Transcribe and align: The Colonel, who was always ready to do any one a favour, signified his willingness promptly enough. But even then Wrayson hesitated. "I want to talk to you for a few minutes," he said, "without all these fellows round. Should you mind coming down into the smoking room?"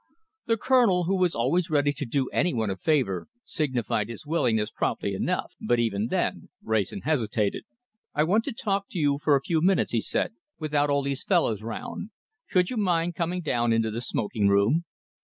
The 0.47 0.57
Colonel, 0.57 1.03
who 1.03 1.15
was 1.15 1.35
always 1.35 1.69
ready 1.69 1.93
to 1.93 2.05
do 2.07 2.27
any 2.29 2.55
one 2.55 2.71
a 2.71 2.75
favour, 2.75 3.27
signified 3.43 4.09
his 4.09 4.25
willingness 4.25 4.71
promptly 4.71 5.13
enough. 5.13 5.53
But 5.63 5.77
even 5.77 6.07
then 6.07 6.49
Wrayson 6.63 7.01
hesitated. 7.01 7.65
"I 8.15 8.23
want 8.23 8.43
to 8.45 8.51
talk 8.51 8.89
to 8.89 8.97
you 8.97 9.19
for 9.19 9.35
a 9.35 9.41
few 9.43 9.61
minutes," 9.61 9.91
he 9.91 10.01
said, 10.01 10.33
"without 10.57 10.89
all 10.89 11.03
these 11.03 11.23
fellows 11.23 11.61
round. 11.61 12.09
Should 12.47 12.71
you 12.71 12.77
mind 12.77 13.13
coming 13.13 13.41
down 13.41 13.71
into 13.71 13.91
the 13.91 14.01
smoking 14.01 14.47
room?" 14.47 14.85